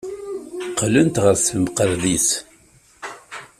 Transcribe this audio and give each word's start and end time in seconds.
Qqlent 0.69 1.15
ɣer 1.23 1.35
temkarḍit. 1.45 2.27